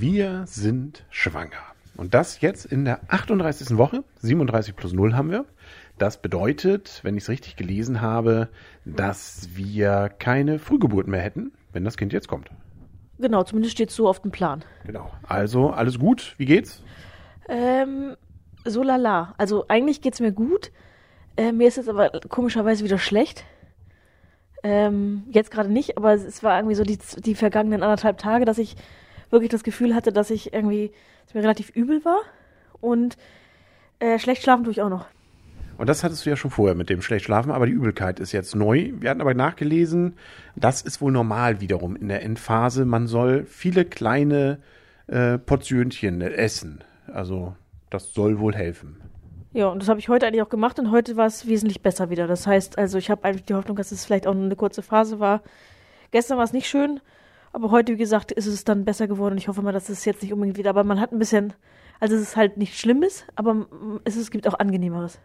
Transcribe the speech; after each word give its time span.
Wir 0.00 0.44
sind 0.46 1.04
schwanger. 1.10 1.60
Und 1.98 2.14
das 2.14 2.40
jetzt 2.40 2.64
in 2.64 2.86
der 2.86 3.00
38. 3.08 3.76
Woche. 3.76 4.04
37 4.22 4.74
plus 4.74 4.94
0 4.94 5.14
haben 5.14 5.30
wir. 5.30 5.44
Das 5.98 6.22
bedeutet, 6.22 7.00
wenn 7.02 7.14
ich 7.18 7.24
es 7.24 7.28
richtig 7.28 7.56
gelesen 7.56 8.00
habe, 8.00 8.48
dass 8.86 9.50
wir 9.52 10.10
keine 10.18 10.58
Frühgeburt 10.58 11.08
mehr 11.08 11.20
hätten, 11.20 11.52
wenn 11.74 11.84
das 11.84 11.98
Kind 11.98 12.14
jetzt 12.14 12.26
kommt. 12.26 12.48
Genau, 13.18 13.42
zumindest 13.42 13.72
steht 13.72 13.90
so 13.90 14.08
auf 14.08 14.20
dem 14.20 14.30
Plan. 14.30 14.64
Genau. 14.86 15.10
Also, 15.24 15.68
alles 15.68 15.98
gut? 15.98 16.36
Wie 16.38 16.46
geht's? 16.46 16.82
Ähm, 17.50 18.16
so 18.64 18.82
lala. 18.82 19.34
Also 19.36 19.66
eigentlich 19.68 20.00
geht's 20.00 20.20
mir 20.20 20.32
gut. 20.32 20.72
Äh, 21.36 21.52
mir 21.52 21.68
ist 21.68 21.76
jetzt 21.76 21.90
aber 21.90 22.08
komischerweise 22.30 22.82
wieder 22.82 22.98
schlecht. 22.98 23.44
Ähm, 24.62 25.24
jetzt 25.28 25.50
gerade 25.50 25.70
nicht, 25.70 25.98
aber 25.98 26.14
es 26.14 26.42
war 26.42 26.56
irgendwie 26.56 26.76
so 26.76 26.84
die, 26.84 26.98
die 27.18 27.34
vergangenen 27.34 27.82
anderthalb 27.82 28.16
Tage, 28.16 28.46
dass 28.46 28.56
ich 28.56 28.76
wirklich 29.32 29.50
das 29.50 29.64
Gefühl 29.64 29.94
hatte, 29.94 30.12
dass 30.12 30.30
ich 30.30 30.52
irgendwie, 30.52 30.92
dass 31.24 31.34
mir 31.34 31.42
relativ 31.42 31.70
übel 31.70 32.04
war 32.04 32.20
und 32.80 33.16
äh, 33.98 34.18
schlecht 34.18 34.42
schlafen 34.42 34.64
tue 34.64 34.72
ich 34.72 34.82
auch 34.82 34.88
noch. 34.88 35.06
Und 35.78 35.88
das 35.88 36.04
hattest 36.04 36.24
du 36.24 36.30
ja 36.30 36.36
schon 36.36 36.50
vorher 36.50 36.74
mit 36.74 36.90
dem 36.90 37.02
schlecht 37.02 37.24
schlafen, 37.24 37.50
aber 37.50 37.66
die 37.66 37.72
Übelkeit 37.72 38.20
ist 38.20 38.32
jetzt 38.32 38.54
neu. 38.54 38.92
Wir 39.00 39.10
hatten 39.10 39.20
aber 39.20 39.34
nachgelesen, 39.34 40.14
das 40.54 40.82
ist 40.82 41.00
wohl 41.00 41.10
normal 41.10 41.60
wiederum 41.60 41.96
in 41.96 42.08
der 42.08 42.22
Endphase. 42.22 42.84
Man 42.84 43.06
soll 43.06 43.44
viele 43.46 43.84
kleine 43.84 44.58
äh, 45.06 45.38
Portionchen 45.38 46.20
essen. 46.20 46.84
Also 47.12 47.56
das 47.90 48.12
soll 48.14 48.38
wohl 48.38 48.54
helfen. 48.54 49.00
Ja, 49.54 49.68
und 49.68 49.82
das 49.82 49.88
habe 49.88 50.00
ich 50.00 50.08
heute 50.08 50.26
eigentlich 50.26 50.42
auch 50.42 50.48
gemacht 50.48 50.78
und 50.78 50.90
heute 50.90 51.16
war 51.16 51.26
es 51.26 51.46
wesentlich 51.46 51.82
besser 51.82 52.10
wieder. 52.10 52.26
Das 52.26 52.46
heißt, 52.46 52.78
also 52.78 52.96
ich 52.96 53.10
habe 53.10 53.24
eigentlich 53.24 53.44
die 53.44 53.54
Hoffnung, 53.54 53.76
dass 53.76 53.92
es 53.92 54.04
vielleicht 54.04 54.26
auch 54.26 54.34
nur 54.34 54.44
eine 54.44 54.56
kurze 54.56 54.82
Phase 54.82 55.20
war. 55.20 55.42
Gestern 56.10 56.38
war 56.38 56.44
es 56.44 56.52
nicht 56.52 56.68
schön, 56.68 57.00
aber 57.52 57.70
heute, 57.70 57.92
wie 57.92 57.98
gesagt, 57.98 58.32
ist 58.32 58.46
es 58.46 58.64
dann 58.64 58.84
besser 58.84 59.06
geworden 59.08 59.36
ich 59.36 59.48
hoffe 59.48 59.62
mal, 59.62 59.72
dass 59.72 59.88
es 59.88 60.04
jetzt 60.04 60.22
nicht 60.22 60.32
unbedingt 60.32 60.58
wieder, 60.58 60.70
aber 60.70 60.84
man 60.84 61.00
hat 61.00 61.12
ein 61.12 61.18
bisschen, 61.18 61.52
also 62.00 62.14
es 62.14 62.22
ist 62.22 62.36
halt 62.36 62.56
nicht 62.56 62.78
Schlimmes, 62.78 63.24
aber 63.36 63.66
es, 64.04 64.30
gibt 64.30 64.48
auch 64.48 64.58
angenehmeres. 64.58 65.18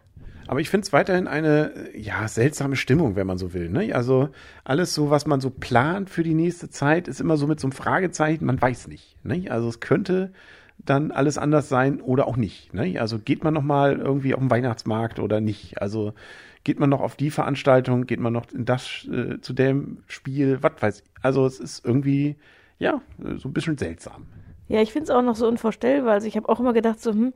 Aber 0.47 0.61
ich 0.61 0.69
finde 0.69 0.85
es 0.85 0.93
weiterhin 0.93 1.27
eine, 1.27 1.89
ja, 1.93 2.27
seltsame 2.27 2.77
Stimmung, 2.77 3.15
wenn 3.15 3.27
man 3.27 3.37
so 3.37 3.53
will. 3.53 3.69
Ne? 3.69 3.93
Also 3.93 4.29
alles 4.63 4.93
so, 4.93 5.09
was 5.09 5.25
man 5.25 5.41
so 5.41 5.49
plant 5.49 6.09
für 6.09 6.23
die 6.23 6.33
nächste 6.33 6.69
Zeit, 6.69 7.09
ist 7.09 7.19
immer 7.19 7.35
so 7.35 7.47
mit 7.47 7.59
so 7.59 7.67
einem 7.67 7.73
Fragezeichen, 7.73 8.45
man 8.45 8.61
weiß 8.61 8.87
nicht. 8.87 9.17
Ne? 9.25 9.49
Also 9.49 9.67
es 9.67 9.81
könnte 9.81 10.31
dann 10.77 11.11
alles 11.11 11.37
anders 11.37 11.69
sein 11.69 12.01
oder 12.01 12.27
auch 12.27 12.37
nicht. 12.37 12.73
Ne? 12.73 12.99
Also 12.99 13.19
geht 13.19 13.43
man 13.43 13.53
noch 13.53 13.63
mal 13.63 13.97
irgendwie 13.97 14.33
auf 14.33 14.39
den 14.39 14.49
Weihnachtsmarkt 14.49 15.19
oder 15.19 15.41
nicht? 15.41 15.81
Also 15.81 16.13
geht 16.67 16.81
man 16.81 16.89
noch 16.89 16.99
auf 16.99 17.15
die 17.15 17.31
Veranstaltung, 17.31 18.05
geht 18.07 18.19
man 18.19 18.33
noch 18.33 18.51
in 18.51 18.65
das 18.65 19.07
äh, 19.09 19.39
zu 19.39 19.53
dem 19.53 19.99
Spiel, 20.07 20.57
was 20.61 20.73
weiß 20.81 20.99
ich. 20.99 21.23
Also 21.23 21.45
es 21.45 21.61
ist 21.61 21.85
irgendwie 21.85 22.35
ja 22.77 23.01
so 23.37 23.47
ein 23.47 23.53
bisschen 23.53 23.77
seltsam. 23.77 24.25
Ja, 24.67 24.81
ich 24.81 24.91
finde 24.91 25.05
es 25.05 25.09
auch 25.09 25.21
noch 25.21 25.37
so 25.37 25.47
unvorstellbar. 25.47 26.11
Also 26.11 26.27
ich 26.27 26.35
habe 26.35 26.49
auch 26.49 26.59
immer 26.59 26.73
gedacht 26.73 27.01
so, 27.01 27.11
hm, 27.11 27.33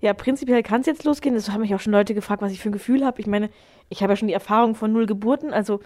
ja, 0.00 0.12
prinzipiell 0.12 0.62
kann 0.62 0.82
es 0.82 0.86
jetzt 0.86 1.04
losgehen. 1.04 1.34
Das 1.34 1.50
haben 1.50 1.62
mich 1.62 1.74
auch 1.74 1.80
schon 1.80 1.94
Leute 1.94 2.12
gefragt, 2.12 2.42
was 2.42 2.52
ich 2.52 2.60
für 2.60 2.68
ein 2.68 2.72
Gefühl 2.72 3.06
habe. 3.06 3.18
Ich 3.22 3.26
meine, 3.26 3.48
ich 3.88 4.02
habe 4.02 4.12
ja 4.12 4.16
schon 4.18 4.28
die 4.28 4.34
Erfahrung 4.34 4.74
von 4.74 4.92
null 4.92 5.06
Geburten, 5.06 5.54
also 5.54 5.80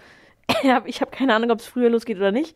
ich 0.85 0.99
habe 0.99 1.11
keine 1.11 1.35
Ahnung, 1.35 1.51
ob 1.51 1.59
es 1.59 1.65
früher 1.65 1.89
losgeht 1.89 2.17
oder 2.17 2.33
nicht. 2.33 2.53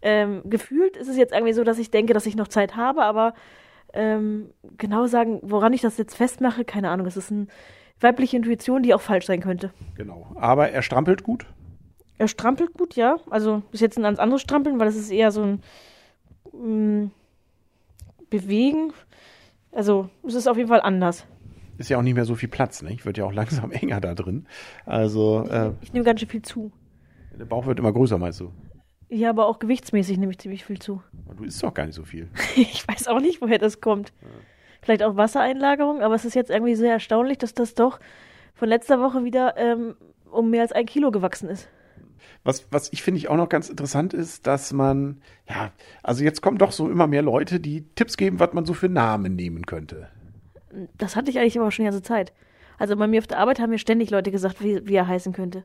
Ähm, 0.00 0.40
gefühlt 0.46 0.96
ist 0.96 1.08
es 1.08 1.18
jetzt 1.18 1.34
irgendwie 1.34 1.52
so, 1.52 1.62
dass 1.62 1.78
ich 1.78 1.90
denke, 1.90 2.14
dass 2.14 2.24
ich 2.24 2.36
noch 2.36 2.48
Zeit 2.48 2.74
habe, 2.74 3.02
aber 3.02 3.34
ähm, 3.92 4.48
genau 4.78 5.06
sagen, 5.08 5.40
woran 5.42 5.74
ich 5.74 5.82
das 5.82 5.98
jetzt 5.98 6.16
festmache, 6.16 6.64
keine 6.64 6.88
Ahnung. 6.88 7.06
Es 7.06 7.18
ist 7.18 7.30
eine 7.30 7.48
weibliche 8.00 8.36
Intuition, 8.36 8.82
die 8.82 8.94
auch 8.94 9.00
falsch 9.00 9.26
sein 9.26 9.40
könnte. 9.40 9.72
Genau. 9.96 10.26
Aber 10.36 10.70
er 10.70 10.82
strampelt 10.82 11.22
gut? 11.22 11.46
Er 12.18 12.28
strampelt 12.28 12.74
gut, 12.74 12.96
ja. 12.96 13.16
Also 13.30 13.62
ist 13.72 13.80
jetzt 13.80 13.96
ein 13.96 14.02
ganz 14.02 14.18
anderes 14.18 14.42
Strampeln, 14.42 14.78
weil 14.80 14.88
es 14.88 14.96
ist 14.96 15.10
eher 15.10 15.30
so 15.30 15.42
ein 15.42 15.62
ähm, 16.52 17.10
Bewegen. 18.30 18.92
Also 19.72 20.08
es 20.26 20.34
ist 20.34 20.48
auf 20.48 20.56
jeden 20.56 20.68
Fall 20.68 20.80
anders. 20.80 21.26
Ist 21.78 21.90
ja 21.90 21.98
auch 21.98 22.02
nicht 22.02 22.14
mehr 22.14 22.24
so 22.24 22.34
viel 22.34 22.48
Platz, 22.48 22.82
ne? 22.82 22.92
Ich 22.92 23.06
wird 23.06 23.18
ja 23.18 23.24
auch 23.24 23.32
langsam 23.34 23.70
enger 23.70 24.00
da 24.00 24.14
drin. 24.14 24.46
Also 24.84 25.46
äh, 25.48 25.72
ich 25.80 25.92
nehme 25.92 26.04
ganz 26.04 26.20
schön 26.20 26.28
viel 26.28 26.42
zu. 26.42 26.72
Der 27.38 27.44
Bauch 27.44 27.66
wird 27.66 27.78
immer 27.78 27.92
größer, 27.92 28.18
meinst 28.18 28.40
du? 28.40 28.52
Ja, 29.08 29.30
aber 29.30 29.46
auch 29.46 29.58
gewichtsmäßig 29.58 30.18
nehme 30.18 30.32
ich 30.32 30.38
ziemlich 30.38 30.64
viel 30.64 30.80
zu. 30.80 31.02
Du 31.36 31.44
isst 31.44 31.62
doch 31.62 31.72
gar 31.72 31.86
nicht 31.86 31.94
so 31.94 32.04
viel. 32.04 32.28
ich 32.56 32.86
weiß 32.86 33.08
auch 33.08 33.20
nicht, 33.20 33.40
woher 33.40 33.58
das 33.58 33.80
kommt. 33.80 34.12
Ja. 34.20 34.28
Vielleicht 34.82 35.02
auch 35.02 35.16
Wassereinlagerung, 35.16 36.02
aber 36.02 36.14
es 36.14 36.24
ist 36.24 36.34
jetzt 36.34 36.50
irgendwie 36.50 36.74
sehr 36.74 36.92
erstaunlich, 36.92 37.38
dass 37.38 37.54
das 37.54 37.74
doch 37.74 37.98
von 38.54 38.68
letzter 38.68 39.00
Woche 39.00 39.24
wieder 39.24 39.56
ähm, 39.56 39.96
um 40.30 40.50
mehr 40.50 40.62
als 40.62 40.72
ein 40.72 40.86
Kilo 40.86 41.10
gewachsen 41.10 41.48
ist. 41.48 41.68
Was, 42.44 42.66
was 42.70 42.92
ich 42.92 43.02
finde 43.02 43.18
ich 43.18 43.28
auch 43.28 43.36
noch 43.36 43.48
ganz 43.48 43.68
interessant 43.68 44.14
ist, 44.14 44.46
dass 44.46 44.72
man, 44.72 45.20
ja, 45.48 45.72
also 46.02 46.24
jetzt 46.24 46.40
kommen 46.40 46.58
doch 46.58 46.72
so 46.72 46.88
immer 46.88 47.06
mehr 47.06 47.22
Leute, 47.22 47.60
die 47.60 47.82
Tipps 47.94 48.16
geben, 48.16 48.40
was 48.40 48.52
man 48.52 48.64
so 48.64 48.74
für 48.74 48.88
Namen 48.88 49.34
nehmen 49.34 49.66
könnte. 49.66 50.08
Das 50.96 51.16
hatte 51.16 51.30
ich 51.30 51.38
eigentlich 51.38 51.58
aber 51.58 51.70
schon 51.70 51.84
die 51.84 51.90
ganze 51.90 52.02
Zeit. 52.02 52.32
Also 52.78 52.96
bei 52.96 53.06
mir 53.06 53.18
auf 53.18 53.26
der 53.26 53.38
Arbeit 53.38 53.58
haben 53.60 53.70
mir 53.70 53.78
ständig 53.78 54.10
Leute 54.10 54.30
gesagt, 54.30 54.62
wie, 54.62 54.86
wie 54.86 54.94
er 54.94 55.08
heißen 55.08 55.32
könnte. 55.32 55.64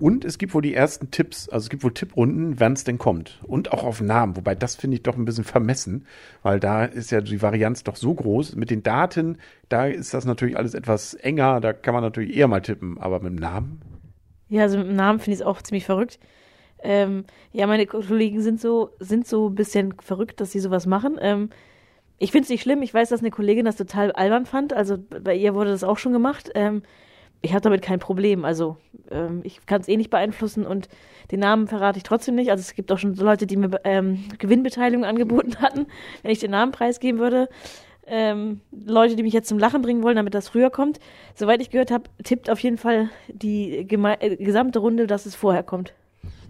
Und 0.00 0.24
es 0.24 0.38
gibt 0.38 0.54
wohl 0.54 0.62
die 0.62 0.74
ersten 0.74 1.10
Tipps, 1.10 1.48
also 1.48 1.64
es 1.64 1.70
gibt 1.70 1.84
wohl 1.84 1.94
Tipprunden, 1.94 2.58
wann 2.58 2.72
es 2.72 2.84
denn 2.84 2.98
kommt. 2.98 3.38
Und 3.44 3.72
auch 3.72 3.84
auf 3.84 4.00
Namen, 4.00 4.36
wobei 4.36 4.54
das 4.54 4.74
finde 4.74 4.96
ich 4.96 5.02
doch 5.02 5.16
ein 5.16 5.24
bisschen 5.24 5.44
vermessen, 5.44 6.06
weil 6.42 6.58
da 6.58 6.84
ist 6.84 7.10
ja 7.10 7.20
die 7.20 7.40
Varianz 7.40 7.84
doch 7.84 7.96
so 7.96 8.12
groß. 8.12 8.56
Mit 8.56 8.70
den 8.70 8.82
Daten, 8.82 9.38
da 9.68 9.86
ist 9.86 10.12
das 10.12 10.24
natürlich 10.24 10.56
alles 10.56 10.74
etwas 10.74 11.14
enger, 11.14 11.60
da 11.60 11.72
kann 11.72 11.94
man 11.94 12.02
natürlich 12.02 12.36
eher 12.36 12.48
mal 12.48 12.60
tippen, 12.60 12.98
aber 12.98 13.20
mit 13.20 13.30
dem 13.32 13.36
Namen? 13.36 13.80
Ja, 14.48 14.62
also 14.62 14.78
mit 14.78 14.88
dem 14.88 14.96
Namen 14.96 15.20
finde 15.20 15.34
ich 15.34 15.40
es 15.40 15.46
auch 15.46 15.62
ziemlich 15.62 15.84
verrückt. 15.84 16.18
Ähm, 16.82 17.24
ja, 17.52 17.66
meine 17.66 17.86
Kollegen 17.86 18.42
sind 18.42 18.60
so, 18.60 18.90
sind 18.98 19.26
so 19.26 19.48
ein 19.48 19.54
bisschen 19.54 19.94
verrückt, 20.00 20.40
dass 20.40 20.52
sie 20.52 20.60
sowas 20.60 20.86
machen. 20.86 21.16
Ähm, 21.20 21.50
ich 22.18 22.30
finde 22.30 22.44
es 22.44 22.50
nicht 22.50 22.62
schlimm. 22.62 22.82
Ich 22.82 22.92
weiß, 22.92 23.08
dass 23.08 23.20
eine 23.20 23.30
Kollegin 23.30 23.64
das 23.64 23.76
total 23.76 24.12
albern 24.12 24.44
fand. 24.44 24.72
Also 24.72 24.98
bei 24.98 25.34
ihr 25.34 25.54
wurde 25.54 25.70
das 25.70 25.82
auch 25.82 25.98
schon 25.98 26.12
gemacht. 26.12 26.50
Ähm, 26.54 26.82
ich 27.44 27.52
habe 27.52 27.60
damit 27.60 27.82
kein 27.82 27.98
Problem. 27.98 28.44
Also 28.44 28.76
ähm, 29.10 29.40
ich 29.44 29.66
kann 29.66 29.80
es 29.80 29.88
eh 29.88 29.96
nicht 29.96 30.10
beeinflussen 30.10 30.66
und 30.66 30.88
den 31.30 31.40
Namen 31.40 31.68
verrate 31.68 31.98
ich 31.98 32.02
trotzdem 32.02 32.34
nicht. 32.34 32.50
Also 32.50 32.62
es 32.62 32.74
gibt 32.74 32.90
auch 32.90 32.98
schon 32.98 33.14
Leute, 33.14 33.46
die 33.46 33.56
mir 33.56 33.70
ähm, 33.84 34.24
Gewinnbeteiligung 34.38 35.04
angeboten 35.04 35.56
hatten, 35.60 35.86
wenn 36.22 36.30
ich 36.30 36.38
den 36.38 36.50
Namen 36.50 36.72
preisgeben 36.72 37.20
würde. 37.20 37.48
Ähm, 38.06 38.60
Leute, 38.70 39.16
die 39.16 39.22
mich 39.22 39.32
jetzt 39.32 39.48
zum 39.48 39.58
Lachen 39.58 39.82
bringen 39.82 40.02
wollen, 40.02 40.16
damit 40.16 40.34
das 40.34 40.48
früher 40.48 40.70
kommt. 40.70 41.00
Soweit 41.34 41.60
ich 41.60 41.70
gehört 41.70 41.90
habe, 41.90 42.04
tippt 42.22 42.50
auf 42.50 42.60
jeden 42.60 42.76
Fall 42.76 43.10
die 43.28 43.78
äh, 43.78 44.36
gesamte 44.36 44.78
Runde, 44.78 45.06
dass 45.06 45.26
es 45.26 45.34
vorher 45.34 45.62
kommt. 45.62 45.94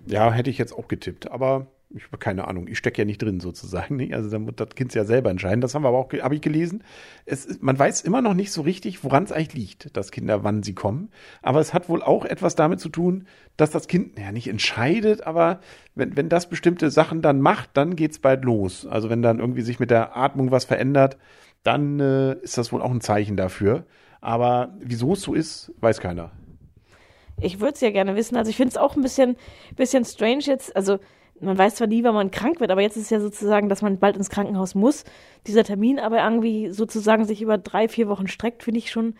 Ja, 0.06 0.32
hätte 0.32 0.50
ich 0.50 0.58
jetzt 0.58 0.72
auch 0.72 0.88
getippt, 0.88 1.30
aber 1.30 1.66
ich 1.96 2.04
habe 2.06 2.18
keine 2.18 2.48
Ahnung, 2.48 2.66
ich 2.68 2.78
stecke 2.78 3.02
ja 3.02 3.04
nicht 3.04 3.22
drin 3.22 3.40
sozusagen. 3.40 3.96
Nicht? 3.96 4.14
Also 4.14 4.30
dann 4.30 4.42
muss 4.42 4.54
das 4.56 4.70
Kind 4.70 4.94
ja 4.94 5.04
selber 5.04 5.30
entscheiden. 5.30 5.60
Das 5.60 5.74
haben 5.74 5.82
wir 5.82 5.88
aber 5.88 5.98
auch, 5.98 6.12
habe 6.12 6.34
ich 6.34 6.40
gelesen. 6.40 6.82
Es, 7.24 7.60
man 7.60 7.78
weiß 7.78 8.00
immer 8.02 8.22
noch 8.22 8.34
nicht 8.34 8.52
so 8.52 8.62
richtig, 8.62 9.04
woran 9.04 9.24
es 9.24 9.32
eigentlich 9.32 9.54
liegt, 9.54 9.96
dass 9.96 10.10
Kinder, 10.10 10.44
wann 10.44 10.62
sie 10.62 10.74
kommen. 10.74 11.10
Aber 11.42 11.60
es 11.60 11.72
hat 11.72 11.88
wohl 11.88 12.02
auch 12.02 12.24
etwas 12.24 12.54
damit 12.54 12.80
zu 12.80 12.88
tun, 12.88 13.26
dass 13.56 13.70
das 13.70 13.86
Kind 13.86 14.18
ja 14.18 14.32
nicht 14.32 14.48
entscheidet, 14.48 15.26
aber 15.26 15.60
wenn, 15.94 16.16
wenn 16.16 16.28
das 16.28 16.48
bestimmte 16.48 16.90
Sachen 16.90 17.22
dann 17.22 17.40
macht, 17.40 17.70
dann 17.74 17.94
geht's 17.94 18.18
bald 18.18 18.44
los. 18.44 18.86
Also 18.86 19.10
wenn 19.10 19.22
dann 19.22 19.38
irgendwie 19.38 19.62
sich 19.62 19.78
mit 19.78 19.90
der 19.90 20.16
Atmung 20.16 20.50
was 20.50 20.64
verändert, 20.64 21.16
dann 21.62 22.00
äh, 22.00 22.34
ist 22.42 22.58
das 22.58 22.72
wohl 22.72 22.82
auch 22.82 22.90
ein 22.90 23.00
Zeichen 23.00 23.36
dafür. 23.36 23.86
Aber 24.20 24.74
wieso 24.80 25.12
es 25.12 25.22
so 25.22 25.34
ist, 25.34 25.72
weiß 25.80 26.00
keiner. 26.00 26.32
Ich 27.40 27.60
würde 27.60 27.74
es 27.74 27.80
ja 27.80 27.90
gerne 27.90 28.16
wissen. 28.16 28.36
Also 28.36 28.50
ich 28.50 28.56
finde 28.56 28.70
es 28.70 28.76
auch 28.76 28.96
ein 28.96 29.02
bisschen, 29.02 29.36
bisschen 29.76 30.04
strange 30.04 30.44
jetzt. 30.44 30.74
Also 30.74 30.98
man 31.40 31.58
weiß 31.58 31.76
zwar 31.76 31.86
nie, 31.86 32.04
wann 32.04 32.14
man 32.14 32.30
krank 32.30 32.60
wird, 32.60 32.70
aber 32.70 32.80
jetzt 32.80 32.96
ist 32.96 33.10
ja 33.10 33.20
sozusagen, 33.20 33.68
dass 33.68 33.82
man 33.82 33.98
bald 33.98 34.16
ins 34.16 34.30
Krankenhaus 34.30 34.74
muss. 34.74 35.04
Dieser 35.46 35.64
Termin 35.64 35.98
aber 35.98 36.22
irgendwie 36.22 36.70
sozusagen 36.70 37.24
sich 37.24 37.42
über 37.42 37.58
drei, 37.58 37.88
vier 37.88 38.08
Wochen 38.08 38.28
streckt, 38.28 38.62
finde 38.62 38.78
ich 38.78 38.90
schon 38.90 39.14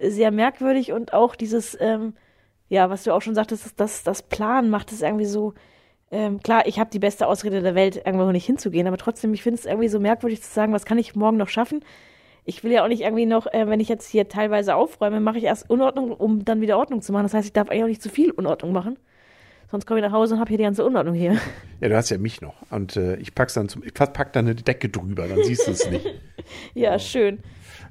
sehr 0.00 0.30
merkwürdig 0.30 0.92
und 0.92 1.12
auch 1.12 1.36
dieses, 1.36 1.76
ähm, 1.80 2.14
ja, 2.68 2.88
was 2.88 3.04
du 3.04 3.12
auch 3.12 3.22
schon 3.22 3.34
sagtest, 3.34 3.78
das, 3.78 4.02
das 4.02 4.22
Plan 4.22 4.70
macht 4.70 4.92
es 4.92 5.02
irgendwie 5.02 5.26
so, 5.26 5.54
ähm, 6.10 6.40
klar, 6.42 6.66
ich 6.66 6.78
habe 6.80 6.90
die 6.90 6.98
beste 6.98 7.26
Ausrede 7.26 7.62
der 7.62 7.74
Welt, 7.74 7.96
irgendwo 8.04 8.30
nicht 8.32 8.46
hinzugehen, 8.46 8.86
aber 8.86 8.96
trotzdem, 8.96 9.34
ich 9.34 9.42
finde 9.42 9.58
es 9.58 9.66
irgendwie 9.66 9.88
so 9.88 10.00
merkwürdig 10.00 10.42
zu 10.42 10.50
sagen, 10.50 10.72
was 10.72 10.84
kann 10.84 10.98
ich 10.98 11.14
morgen 11.14 11.36
noch 11.36 11.48
schaffen? 11.48 11.84
Ich 12.44 12.64
will 12.64 12.72
ja 12.72 12.82
auch 12.82 12.88
nicht 12.88 13.02
irgendwie 13.02 13.26
noch, 13.26 13.46
äh, 13.46 13.68
wenn 13.68 13.80
ich 13.80 13.88
jetzt 13.88 14.08
hier 14.08 14.28
teilweise 14.28 14.74
aufräume, 14.74 15.20
mache 15.20 15.38
ich 15.38 15.44
erst 15.44 15.68
Unordnung, 15.70 16.12
um 16.12 16.44
dann 16.44 16.60
wieder 16.60 16.78
Ordnung 16.78 17.02
zu 17.02 17.12
machen. 17.12 17.24
Das 17.24 17.34
heißt, 17.34 17.46
ich 17.46 17.52
darf 17.52 17.68
eigentlich 17.68 17.84
auch 17.84 17.88
nicht 17.88 18.02
zu 18.02 18.08
viel 18.08 18.30
Unordnung 18.30 18.72
machen. 18.72 18.98
Sonst 19.70 19.86
komme 19.86 20.00
ich 20.00 20.04
nach 20.04 20.12
Hause 20.12 20.34
und 20.34 20.40
habe 20.40 20.48
hier 20.48 20.58
die 20.58 20.64
ganze 20.64 20.84
Unordnung 20.84 21.14
hier. 21.14 21.38
Ja, 21.80 21.88
du 21.88 21.96
hast 21.96 22.10
ja 22.10 22.18
mich 22.18 22.40
noch. 22.40 22.54
Und 22.70 22.96
äh, 22.96 23.16
ich 23.16 23.34
pack's 23.34 23.54
dann 23.54 23.68
zum, 23.68 23.84
ich 23.84 23.94
pack 23.94 24.32
dann 24.32 24.46
eine 24.46 24.54
Decke 24.54 24.88
drüber, 24.88 25.28
dann 25.28 25.44
siehst 25.44 25.66
du 25.66 25.70
es 25.70 25.88
nicht. 25.88 26.04
ja, 26.74 26.98
schön. 26.98 27.38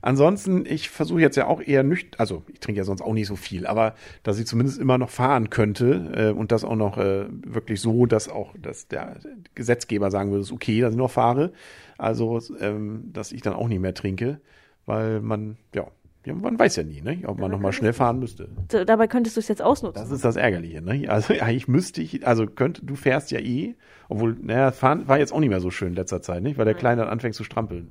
Ansonsten, 0.02 0.66
ich 0.66 0.90
versuche 0.90 1.22
jetzt 1.22 1.36
ja 1.36 1.48
auch 1.48 1.62
eher 1.62 1.84
nüchtern, 1.84 2.20
also 2.20 2.44
ich 2.48 2.60
trinke 2.60 2.80
ja 2.80 2.86
sonst 2.86 3.02
auch 3.02 3.14
nicht 3.14 3.28
so 3.28 3.36
viel, 3.36 3.66
aber 3.66 3.96
dass 4.24 4.40
ich 4.40 4.48
zumindest 4.48 4.80
immer 4.80 4.98
noch 4.98 5.10
fahren 5.10 5.50
könnte 5.50 6.12
äh, 6.16 6.38
und 6.38 6.52
das 6.52 6.64
auch 6.64 6.76
noch 6.76 6.98
äh, 6.98 7.26
wirklich 7.30 7.82
so, 7.82 8.06
dass 8.06 8.30
auch 8.30 8.54
dass 8.62 8.88
der 8.88 9.18
Gesetzgeber 9.56 10.12
sagen 10.12 10.32
würde, 10.32 10.42
es 10.42 10.48
ist 10.48 10.54
okay, 10.54 10.82
dass 10.82 10.92
ich 10.92 10.98
noch 10.98 11.12
fahre. 11.12 11.52
Also, 11.98 12.40
ähm, 12.60 13.10
dass 13.12 13.32
ich 13.32 13.42
dann 13.42 13.54
auch 13.54 13.68
nicht 13.68 13.82
mehr 13.82 13.94
trinke, 13.94 14.40
weil 14.86 15.22
man, 15.22 15.58
ja, 15.74 15.88
Ja, 16.26 16.34
man 16.34 16.60
weiß 16.60 16.76
ja 16.76 16.84
nie, 16.84 17.02
ne? 17.02 17.22
ob 17.26 17.40
man 17.40 17.50
nochmal 17.50 17.72
schnell 17.72 17.94
fahren 17.94 18.20
müsste. 18.20 18.50
Dabei 18.86 19.08
könntest 19.08 19.38
du 19.38 19.40
es 19.40 19.48
jetzt 19.48 19.62
ausnutzen. 19.62 20.02
Das 20.02 20.12
ist 20.12 20.26
das 20.26 20.36
Ärgerliche, 20.36 20.82
ne? 20.82 21.10
Also 21.10 21.34
eigentlich 21.34 21.70
müsste 21.70 22.02
ich, 22.02 22.28
also 22.28 22.46
könnte, 22.46 22.86
du 22.86 22.96
fährst 22.96 23.32
ja 23.32 23.40
eh, 23.40 23.76
obwohl, 24.10 24.36
naja, 24.42 24.72
fahren 24.72 25.08
war 25.08 25.18
jetzt 25.18 25.32
auch 25.32 25.40
nicht 25.40 25.50
mehr 25.50 25.62
so 25.62 25.72
schön 25.72 25.90
in 25.90 25.96
letzter 25.96 26.22
Zeit, 26.22 26.44
nicht? 26.44 26.58
Weil 26.58 26.66
der 26.66 26.74
Kleine 26.74 27.02
dann 27.02 27.10
anfängt 27.10 27.36
zu 27.36 27.44
strampeln. 27.46 27.88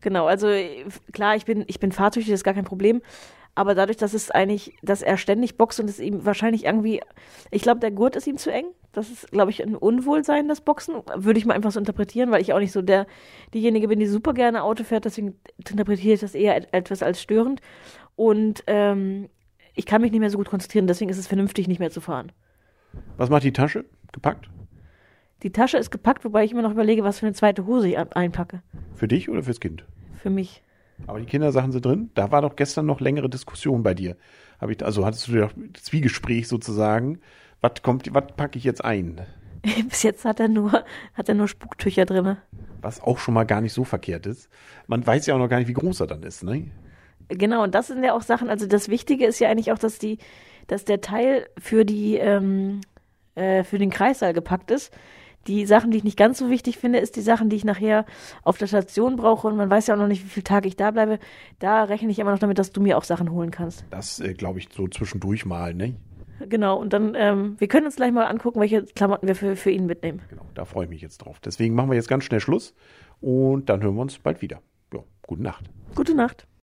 Genau, 0.00 0.26
also 0.26 0.48
äh, 0.48 0.84
klar, 1.12 1.36
ich 1.36 1.44
bin, 1.44 1.64
ich 1.68 1.78
bin 1.78 1.92
fahrtüchtig, 1.92 2.32
das 2.32 2.40
ist 2.40 2.44
gar 2.44 2.54
kein 2.54 2.64
Problem. 2.64 3.02
Aber 3.54 3.74
dadurch, 3.74 3.96
dass 3.98 4.14
es 4.14 4.30
eigentlich, 4.30 4.74
dass 4.82 5.02
er 5.02 5.16
ständig 5.16 5.56
boxt 5.58 5.80
und 5.80 5.90
es 5.90 5.98
ihm 5.98 6.24
wahrscheinlich 6.24 6.64
irgendwie, 6.64 7.00
ich 7.50 7.62
glaube, 7.62 7.80
der 7.80 7.90
Gurt 7.90 8.16
ist 8.16 8.26
ihm 8.26 8.36
zu 8.38 8.50
eng. 8.52 8.66
Das 8.92 9.10
ist, 9.10 9.30
glaube 9.30 9.50
ich, 9.50 9.62
ein 9.62 9.76
Unwohlsein, 9.76 10.48
das 10.48 10.60
Boxen. 10.60 10.94
Würde 11.16 11.38
ich 11.38 11.46
mal 11.46 11.54
einfach 11.54 11.70
so 11.72 11.78
interpretieren, 11.78 12.30
weil 12.30 12.40
ich 12.42 12.52
auch 12.52 12.58
nicht 12.58 12.72
so 12.72 12.80
der, 12.82 13.06
diejenige 13.54 13.88
bin, 13.88 13.98
die 14.00 14.06
super 14.06 14.34
gerne 14.34 14.62
Auto 14.62 14.82
fährt, 14.84 15.04
deswegen 15.04 15.34
interpretiere 15.58 16.14
ich 16.14 16.20
das 16.20 16.34
eher 16.34 16.56
et- 16.56 16.68
etwas 16.72 17.02
als 17.02 17.20
störend. 17.20 17.60
Und 18.16 18.62
ähm, 18.66 19.28
ich 19.74 19.86
kann 19.86 20.00
mich 20.02 20.10
nicht 20.10 20.20
mehr 20.20 20.30
so 20.30 20.38
gut 20.38 20.48
konzentrieren, 20.48 20.86
deswegen 20.86 21.10
ist 21.10 21.18
es 21.18 21.26
vernünftig, 21.26 21.68
nicht 21.68 21.78
mehr 21.80 21.90
zu 21.90 22.00
fahren. 22.00 22.32
Was 23.16 23.30
macht 23.30 23.44
die 23.44 23.52
Tasche? 23.52 23.84
Gepackt? 24.12 24.48
Die 25.42 25.52
Tasche 25.52 25.78
ist 25.78 25.90
gepackt, 25.90 26.24
wobei 26.24 26.44
ich 26.44 26.52
immer 26.52 26.62
noch 26.62 26.72
überlege, 26.72 27.04
was 27.04 27.18
für 27.20 27.26
eine 27.26 27.34
zweite 27.34 27.66
Hose 27.66 27.88
ich 27.88 27.98
ein- 27.98 28.12
einpacke. 28.12 28.62
Für 28.94 29.08
dich 29.08 29.28
oder 29.28 29.42
fürs 29.42 29.60
Kind? 29.60 29.84
Für 30.22 30.30
mich. 30.30 30.62
Aber 31.06 31.18
die 31.18 31.26
Kindersachen 31.26 31.72
sind 31.72 31.84
drin. 31.84 32.10
Da 32.14 32.30
war 32.30 32.42
doch 32.42 32.56
gestern 32.56 32.86
noch 32.86 33.00
längere 33.00 33.28
Diskussion 33.28 33.82
bei 33.82 33.94
dir. 33.94 34.16
Hab 34.60 34.70
ich, 34.70 34.84
also 34.84 35.04
hattest 35.04 35.28
du 35.28 35.32
doch 35.32 35.52
Zwiegespräch 35.74 36.48
sozusagen. 36.48 37.20
Was 37.60 37.82
kommt, 37.82 38.12
was 38.14 38.24
packe 38.36 38.58
ich 38.58 38.64
jetzt 38.64 38.84
ein? 38.84 39.20
Bis 39.88 40.02
jetzt 40.02 40.24
hat 40.24 40.40
er 40.40 40.48
nur, 40.48 40.84
hat 41.14 41.28
er 41.28 41.34
nur 41.34 41.48
Spuktücher 41.48 42.06
drinne. 42.06 42.38
Was 42.80 43.02
auch 43.02 43.18
schon 43.18 43.34
mal 43.34 43.44
gar 43.44 43.60
nicht 43.60 43.72
so 43.72 43.84
verkehrt 43.84 44.26
ist. 44.26 44.48
Man 44.86 45.06
weiß 45.06 45.26
ja 45.26 45.34
auch 45.34 45.38
noch 45.38 45.48
gar 45.48 45.58
nicht, 45.58 45.68
wie 45.68 45.74
groß 45.74 46.00
er 46.00 46.06
dann 46.06 46.22
ist, 46.22 46.42
ne? 46.42 46.70
Genau, 47.28 47.62
und 47.62 47.74
das 47.74 47.86
sind 47.86 48.02
ja 48.02 48.14
auch 48.14 48.22
Sachen, 48.22 48.48
also 48.48 48.66
das 48.66 48.88
Wichtige 48.88 49.24
ist 49.26 49.38
ja 49.38 49.48
eigentlich 49.48 49.70
auch, 49.70 49.78
dass 49.78 49.98
die, 49.98 50.18
dass 50.66 50.84
der 50.84 51.00
Teil 51.00 51.46
für 51.58 51.84
die, 51.84 52.16
ähm, 52.16 52.80
äh, 53.36 53.62
für 53.62 53.78
den 53.78 53.90
Kreissaal 53.90 54.32
gepackt 54.32 54.70
ist. 54.70 54.92
Die 55.46 55.64
Sachen, 55.66 55.90
die 55.90 55.98
ich 55.98 56.04
nicht 56.04 56.18
ganz 56.18 56.38
so 56.38 56.50
wichtig 56.50 56.76
finde, 56.76 56.98
ist 56.98 57.16
die 57.16 57.22
Sachen, 57.22 57.48
die 57.48 57.56
ich 57.56 57.64
nachher 57.64 58.04
auf 58.42 58.58
der 58.58 58.66
Station 58.66 59.16
brauche 59.16 59.48
und 59.48 59.56
man 59.56 59.70
weiß 59.70 59.86
ja 59.86 59.94
auch 59.94 59.98
noch 59.98 60.06
nicht, 60.06 60.24
wie 60.24 60.28
viele 60.28 60.44
Tage 60.44 60.68
ich 60.68 60.76
da 60.76 60.90
bleibe. 60.90 61.18
Da 61.58 61.84
rechne 61.84 62.10
ich 62.10 62.18
immer 62.18 62.30
noch 62.32 62.38
damit, 62.38 62.58
dass 62.58 62.72
du 62.72 62.80
mir 62.80 62.98
auch 62.98 63.04
Sachen 63.04 63.30
holen 63.30 63.50
kannst. 63.50 63.84
Das 63.90 64.20
äh, 64.20 64.34
glaube 64.34 64.58
ich 64.58 64.68
so 64.70 64.86
zwischendurch 64.86 65.46
mal, 65.46 65.74
ne? 65.74 65.96
Genau, 66.48 66.78
und 66.78 66.92
dann, 66.92 67.14
ähm, 67.16 67.56
wir 67.58 67.68
können 67.68 67.86
uns 67.86 67.96
gleich 67.96 68.12
mal 68.12 68.24
angucken, 68.24 68.60
welche 68.60 68.84
Klamotten 68.84 69.26
wir 69.26 69.34
für, 69.34 69.56
für 69.56 69.70
ihn 69.70 69.86
mitnehmen. 69.86 70.22
Genau, 70.30 70.46
da 70.54 70.64
freue 70.64 70.84
ich 70.84 70.90
mich 70.90 71.02
jetzt 71.02 71.18
drauf. 71.18 71.38
Deswegen 71.40 71.74
machen 71.74 71.90
wir 71.90 71.96
jetzt 71.96 72.08
ganz 72.08 72.24
schnell 72.24 72.40
Schluss 72.40 72.74
und 73.20 73.68
dann 73.68 73.82
hören 73.82 73.94
wir 73.94 74.02
uns 74.02 74.18
bald 74.18 74.40
wieder. 74.40 74.60
Ja, 74.92 75.00
gute 75.26 75.42
Nacht. 75.42 75.70
Gute 75.94 76.14
Nacht. 76.14 76.46